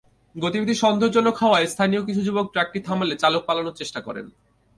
[0.35, 4.25] গতিবিধি সন্দেহজনক হওয়ায় স্থানীয় কিছু যুবক ট্রাকটি থামালে চালক পালানোর চেষ্টা করেন।